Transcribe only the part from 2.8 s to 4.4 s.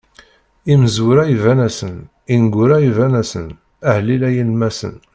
iban-asen, aḥlil a